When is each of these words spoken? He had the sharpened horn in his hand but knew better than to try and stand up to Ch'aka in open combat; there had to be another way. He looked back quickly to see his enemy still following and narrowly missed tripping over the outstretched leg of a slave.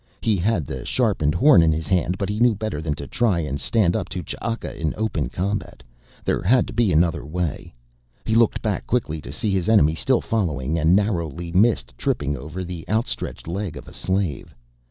He 0.19 0.35
had 0.37 0.65
the 0.65 0.83
sharpened 0.83 1.35
horn 1.35 1.61
in 1.61 1.71
his 1.71 1.87
hand 1.87 2.17
but 2.17 2.31
knew 2.31 2.55
better 2.55 2.81
than 2.81 2.95
to 2.95 3.05
try 3.05 3.37
and 3.41 3.59
stand 3.59 3.95
up 3.95 4.09
to 4.09 4.23
Ch'aka 4.23 4.75
in 4.75 4.95
open 4.97 5.29
combat; 5.29 5.83
there 6.25 6.41
had 6.41 6.65
to 6.65 6.73
be 6.73 6.91
another 6.91 7.23
way. 7.23 7.71
He 8.25 8.33
looked 8.33 8.63
back 8.63 8.87
quickly 8.87 9.21
to 9.21 9.31
see 9.31 9.51
his 9.51 9.69
enemy 9.69 9.93
still 9.93 10.19
following 10.19 10.79
and 10.79 10.95
narrowly 10.95 11.51
missed 11.51 11.95
tripping 11.99 12.35
over 12.35 12.63
the 12.63 12.83
outstretched 12.89 13.47
leg 13.47 13.77
of 13.77 13.87
a 13.87 13.93
slave. 13.93 14.55